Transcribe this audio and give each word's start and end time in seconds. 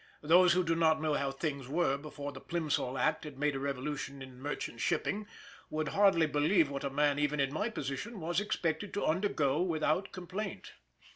Those 0.23 0.53
who 0.53 0.63
do 0.63 0.73
not 0.73 0.99
know 0.99 1.13
how 1.13 1.29
things 1.31 1.67
were 1.67 1.95
before 1.95 2.31
the 2.31 2.41
Plimsoll 2.41 2.97
Act 2.97 3.23
had 3.23 3.37
made 3.37 3.55
a 3.55 3.59
revolution 3.59 4.23
in 4.23 4.41
Merchant 4.41 4.79
Shipping 4.79 5.27
would 5.69 5.89
hardly 5.89 6.25
believe 6.25 6.71
what 6.71 6.83
a 6.83 6.89
man 6.89 7.19
even 7.19 7.39
in 7.39 7.53
my 7.53 7.69
position 7.69 8.19
was 8.19 8.39
expected 8.41 8.95
to 8.95 9.05
undergo 9.05 9.61
without 9.61 10.11
complaint. 10.11 10.73